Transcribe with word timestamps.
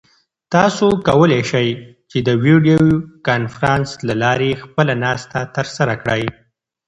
تاسو 0.53 0.85
کولای 1.07 1.41
شئ 1.51 1.69
چې 2.09 2.17
د 2.27 2.29
ویډیویي 2.43 2.95
کنفرانس 3.27 3.89
له 4.07 4.15
لارې 4.23 4.51
خپله 4.63 4.93
ناسته 5.05 5.39
ترسره 5.55 5.93
کړئ. 6.01 6.23